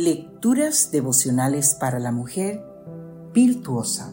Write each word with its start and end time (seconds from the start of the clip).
Lecturas 0.00 0.92
devocionales 0.92 1.74
para 1.74 1.98
la 1.98 2.12
mujer 2.12 2.62
virtuosa. 3.34 4.12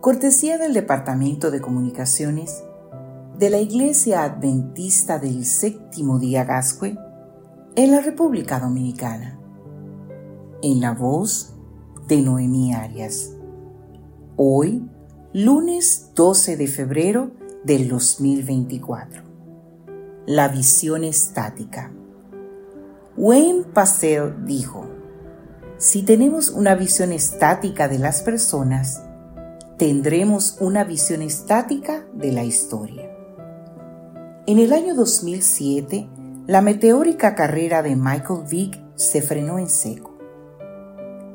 Cortesía 0.00 0.56
del 0.56 0.72
Departamento 0.72 1.50
de 1.50 1.60
Comunicaciones 1.60 2.62
de 3.40 3.50
la 3.50 3.58
Iglesia 3.58 4.22
Adventista 4.22 5.18
del 5.18 5.46
Séptimo 5.46 6.20
Día 6.20 6.44
Gascue 6.44 6.96
en 7.74 7.90
la 7.90 8.02
República 8.02 8.60
Dominicana. 8.60 9.36
En 10.62 10.80
la 10.80 10.92
voz 10.92 11.54
de 12.06 12.22
Noemí 12.22 12.72
Arias. 12.72 13.32
Hoy, 14.36 14.88
lunes 15.32 16.12
12 16.14 16.56
de 16.56 16.68
febrero 16.68 17.32
del 17.64 17.88
2024. 17.88 19.24
La 20.26 20.46
visión 20.46 21.02
estática. 21.02 21.90
Wayne 23.14 23.64
Pastel 23.74 24.46
dijo, 24.46 24.86
si 25.76 26.02
tenemos 26.02 26.48
una 26.48 26.74
visión 26.74 27.12
estática 27.12 27.86
de 27.86 27.98
las 27.98 28.22
personas, 28.22 29.02
tendremos 29.76 30.56
una 30.60 30.84
visión 30.84 31.20
estática 31.20 32.06
de 32.14 32.32
la 32.32 32.42
historia. 32.42 33.10
En 34.46 34.58
el 34.58 34.72
año 34.72 34.94
2007, 34.94 36.08
la 36.46 36.62
meteórica 36.62 37.34
carrera 37.34 37.82
de 37.82 37.96
Michael 37.96 38.44
Vick 38.50 38.80
se 38.94 39.20
frenó 39.20 39.58
en 39.58 39.68
seco. 39.68 40.16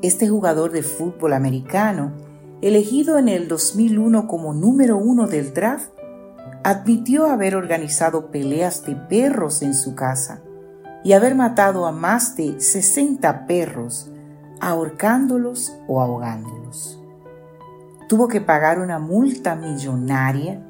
Este 0.02 0.28
jugador 0.28 0.72
de 0.72 0.82
fútbol 0.82 1.32
americano, 1.32 2.12
elegido 2.60 3.18
en 3.18 3.28
el 3.28 3.46
2001 3.46 4.26
como 4.26 4.52
número 4.52 4.96
uno 4.96 5.28
del 5.28 5.54
draft, 5.54 5.90
admitió 6.64 7.26
haber 7.26 7.54
organizado 7.54 8.32
peleas 8.32 8.84
de 8.84 8.96
perros 8.96 9.62
en 9.62 9.74
su 9.74 9.94
casa 9.94 10.42
y 11.08 11.14
haber 11.14 11.34
matado 11.34 11.86
a 11.86 11.90
más 11.90 12.36
de 12.36 12.60
60 12.60 13.46
perros, 13.46 14.12
ahorcándolos 14.60 15.74
o 15.86 16.02
ahogándolos. 16.02 17.02
Tuvo 18.10 18.28
que 18.28 18.42
pagar 18.42 18.78
una 18.78 18.98
multa 18.98 19.56
millonaria 19.56 20.62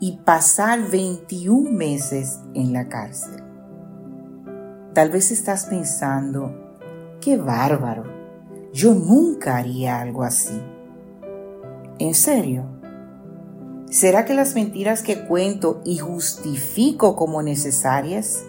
y 0.00 0.16
pasar 0.24 0.90
21 0.90 1.70
meses 1.70 2.40
en 2.54 2.72
la 2.72 2.88
cárcel. 2.88 3.44
Tal 4.92 5.10
vez 5.10 5.30
estás 5.30 5.66
pensando, 5.66 6.52
qué 7.20 7.36
bárbaro, 7.36 8.12
yo 8.72 8.92
nunca 8.92 9.56
haría 9.56 10.00
algo 10.00 10.24
así. 10.24 10.60
¿En 12.00 12.14
serio? 12.14 12.64
¿Será 13.88 14.24
que 14.24 14.34
las 14.34 14.56
mentiras 14.56 15.04
que 15.04 15.28
cuento 15.28 15.80
y 15.84 15.98
justifico 15.98 17.14
como 17.14 17.40
necesarias 17.40 18.46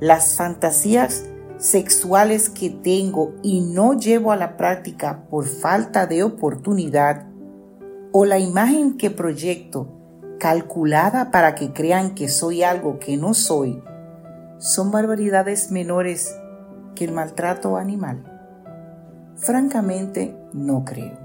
las 0.00 0.34
fantasías 0.36 1.26
sexuales 1.58 2.48
que 2.48 2.70
tengo 2.70 3.34
y 3.42 3.60
no 3.60 3.92
llevo 3.92 4.32
a 4.32 4.36
la 4.36 4.56
práctica 4.56 5.24
por 5.28 5.46
falta 5.46 6.06
de 6.06 6.22
oportunidad, 6.22 7.26
o 8.12 8.24
la 8.24 8.38
imagen 8.38 8.96
que 8.96 9.10
proyecto 9.10 9.88
calculada 10.38 11.30
para 11.30 11.54
que 11.54 11.72
crean 11.72 12.14
que 12.14 12.28
soy 12.28 12.62
algo 12.62 12.98
que 12.98 13.16
no 13.16 13.34
soy, 13.34 13.82
son 14.58 14.90
barbaridades 14.90 15.70
menores 15.70 16.34
que 16.94 17.04
el 17.04 17.12
maltrato 17.12 17.76
animal? 17.76 18.24
Francamente, 19.36 20.36
no 20.52 20.84
creo. 20.84 21.18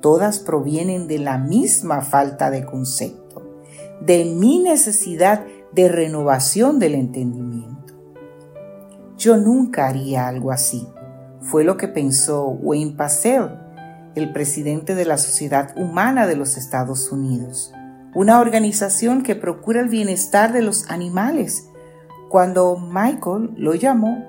Todas 0.00 0.38
provienen 0.38 1.08
de 1.08 1.18
la 1.18 1.36
misma 1.36 2.00
falta 2.02 2.50
de 2.50 2.64
concepto, 2.64 3.60
de 4.00 4.24
mi 4.24 4.60
necesidad 4.60 5.44
de 5.72 5.88
renovación 5.88 6.78
del 6.78 6.94
entendimiento. 6.94 7.77
Yo 9.18 9.36
nunca 9.36 9.88
haría 9.88 10.28
algo 10.28 10.52
así. 10.52 10.86
Fue 11.40 11.64
lo 11.64 11.76
que 11.76 11.88
pensó 11.88 12.46
Wayne 12.46 12.94
Pacell, 12.96 13.50
el 14.14 14.32
presidente 14.32 14.94
de 14.94 15.04
la 15.04 15.18
Sociedad 15.18 15.74
Humana 15.76 16.28
de 16.28 16.36
los 16.36 16.56
Estados 16.56 17.10
Unidos, 17.10 17.72
una 18.14 18.40
organización 18.40 19.24
que 19.24 19.34
procura 19.34 19.80
el 19.80 19.88
bienestar 19.88 20.52
de 20.52 20.62
los 20.62 20.88
animales, 20.88 21.68
cuando 22.28 22.78
Michael 22.78 23.54
lo 23.56 23.74
llamó 23.74 24.24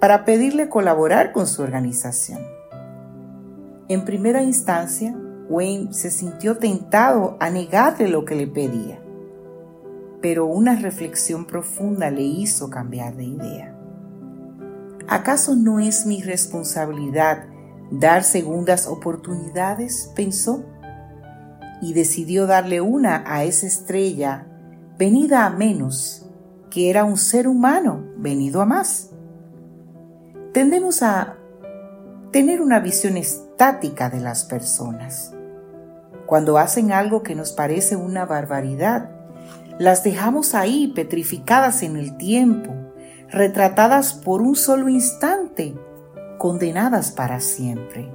para 0.00 0.24
pedirle 0.24 0.68
colaborar 0.68 1.30
con 1.30 1.46
su 1.46 1.62
organización. 1.62 2.40
En 3.88 4.04
primera 4.04 4.42
instancia, 4.42 5.16
Wayne 5.48 5.92
se 5.92 6.10
sintió 6.10 6.56
tentado 6.56 7.36
a 7.38 7.50
negarle 7.50 8.08
lo 8.08 8.24
que 8.24 8.34
le 8.34 8.48
pedía, 8.48 9.00
pero 10.20 10.46
una 10.46 10.74
reflexión 10.74 11.46
profunda 11.46 12.10
le 12.10 12.22
hizo 12.22 12.68
cambiar 12.68 13.14
de 13.14 13.24
idea. 13.24 13.73
¿Acaso 15.08 15.54
no 15.54 15.80
es 15.80 16.06
mi 16.06 16.22
responsabilidad 16.22 17.44
dar 17.90 18.24
segundas 18.24 18.86
oportunidades? 18.86 20.10
pensó. 20.16 20.64
Y 21.82 21.92
decidió 21.92 22.46
darle 22.46 22.80
una 22.80 23.22
a 23.26 23.44
esa 23.44 23.66
estrella 23.66 24.46
venida 24.98 25.44
a 25.44 25.50
menos, 25.50 26.26
que 26.70 26.88
era 26.88 27.04
un 27.04 27.18
ser 27.18 27.48
humano 27.48 28.04
venido 28.16 28.62
a 28.62 28.66
más. 28.66 29.10
Tendemos 30.52 31.02
a 31.02 31.36
tener 32.32 32.62
una 32.62 32.80
visión 32.80 33.18
estática 33.18 34.08
de 34.08 34.20
las 34.20 34.44
personas. 34.44 35.34
Cuando 36.26 36.56
hacen 36.56 36.92
algo 36.92 37.22
que 37.22 37.34
nos 37.34 37.52
parece 37.52 37.96
una 37.96 38.24
barbaridad, 38.24 39.10
las 39.78 40.02
dejamos 40.02 40.54
ahí 40.54 40.92
petrificadas 40.94 41.82
en 41.82 41.96
el 41.96 42.16
tiempo 42.16 42.83
retratadas 43.34 44.14
por 44.14 44.40
un 44.42 44.54
solo 44.54 44.88
instante, 44.88 45.74
condenadas 46.38 47.10
para 47.10 47.40
siempre. 47.40 48.08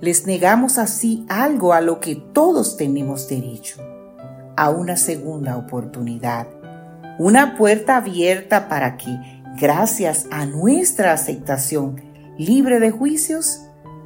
Les 0.00 0.26
negamos 0.26 0.78
así 0.78 1.26
algo 1.28 1.74
a 1.74 1.82
lo 1.82 2.00
que 2.00 2.16
todos 2.16 2.76
tenemos 2.76 3.28
derecho, 3.28 3.82
a 4.56 4.70
una 4.70 4.96
segunda 4.96 5.56
oportunidad, 5.56 6.46
una 7.18 7.56
puerta 7.56 7.98
abierta 7.98 8.68
para 8.68 8.96
que, 8.96 9.42
gracias 9.60 10.26
a 10.30 10.46
nuestra 10.46 11.12
aceptación 11.12 12.00
libre 12.38 12.80
de 12.80 12.90
juicios, 12.90 13.60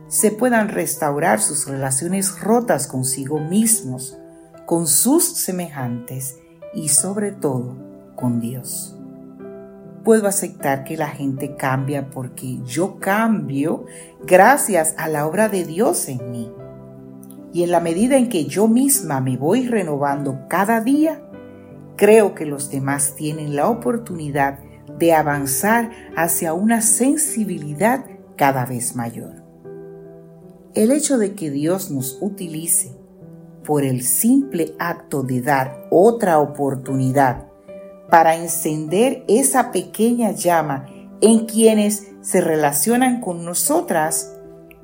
se 0.08 0.32
puedan 0.32 0.68
restaurar 0.68 1.40
sus 1.40 1.66
relaciones 1.66 2.40
rotas 2.40 2.86
consigo 2.86 3.38
mismos, 3.38 4.18
con 4.66 4.86
sus 4.86 5.24
semejantes 5.24 6.36
y 6.74 6.88
sobre 6.88 7.30
todo 7.32 7.76
con 8.16 8.40
Dios 8.40 8.97
puedo 10.08 10.26
aceptar 10.26 10.84
que 10.84 10.96
la 10.96 11.08
gente 11.08 11.54
cambia 11.54 12.08
porque 12.08 12.60
yo 12.64 12.98
cambio 12.98 13.84
gracias 14.26 14.94
a 14.96 15.06
la 15.06 15.26
obra 15.26 15.50
de 15.50 15.66
Dios 15.66 16.08
en 16.08 16.30
mí. 16.30 16.50
Y 17.52 17.62
en 17.62 17.70
la 17.70 17.80
medida 17.80 18.16
en 18.16 18.30
que 18.30 18.46
yo 18.46 18.68
misma 18.68 19.20
me 19.20 19.36
voy 19.36 19.68
renovando 19.68 20.46
cada 20.48 20.80
día, 20.80 21.20
creo 21.96 22.34
que 22.34 22.46
los 22.46 22.70
demás 22.70 23.16
tienen 23.16 23.54
la 23.54 23.68
oportunidad 23.68 24.60
de 24.98 25.12
avanzar 25.12 25.90
hacia 26.16 26.54
una 26.54 26.80
sensibilidad 26.80 28.06
cada 28.34 28.64
vez 28.64 28.96
mayor. 28.96 29.44
El 30.72 30.90
hecho 30.90 31.18
de 31.18 31.34
que 31.34 31.50
Dios 31.50 31.90
nos 31.90 32.16
utilice 32.22 32.96
por 33.62 33.84
el 33.84 34.00
simple 34.00 34.74
acto 34.78 35.22
de 35.22 35.42
dar 35.42 35.86
otra 35.90 36.38
oportunidad 36.38 37.47
para 38.10 38.36
encender 38.36 39.24
esa 39.28 39.70
pequeña 39.70 40.32
llama 40.32 40.86
en 41.20 41.46
quienes 41.46 42.08
se 42.22 42.40
relacionan 42.40 43.20
con 43.20 43.44
nosotras 43.44 44.34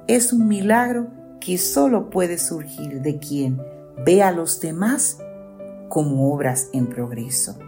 es 0.07 0.33
un 0.33 0.49
milagro 0.49 1.09
que 1.41 1.59
solo 1.59 2.11
puede 2.11 2.39
surgir 2.39 3.01
de 3.01 3.19
quien 3.19 3.61
ve 4.05 4.23
a 4.23 4.31
los 4.31 4.61
demás 4.61 5.19
como 5.89 6.33
obras 6.33 6.69
en 6.73 6.89
progreso, 6.89 7.59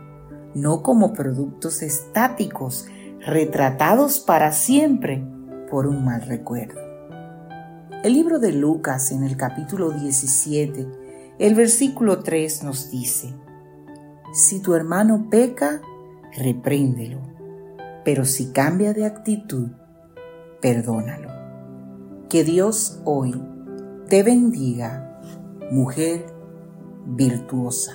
no 0.55 0.83
como 0.83 1.13
productos 1.13 1.83
estáticos 1.83 2.87
retratados 3.21 4.19
para 4.19 4.53
siempre 4.53 5.25
por 5.71 5.87
un 5.87 6.05
mal 6.05 6.23
recuerdo. 6.23 6.81
El 8.03 8.13
libro 8.13 8.39
de 8.39 8.53
Lucas 8.53 9.11
en 9.11 9.25
el 9.25 9.37
capítulo 9.37 9.91
17, 9.91 10.87
el 11.39 11.55
versículo 11.55 12.23
3 12.23 12.63
nos 12.63 12.91
dice, 12.91 13.35
si 14.37 14.61
tu 14.61 14.75
hermano 14.75 15.29
peca, 15.31 15.81
repréndelo, 16.37 17.21
pero 18.05 18.27
si 18.27 18.53
cambia 18.53 18.93
de 18.93 19.07
actitud, 19.07 19.71
perdónalo. 20.61 21.31
Que 22.29 22.45
Dios 22.45 23.01
hoy 23.07 23.43
te 24.09 24.23
bendiga, 24.23 25.23
mujer 25.71 26.27
virtuosa. 27.07 27.95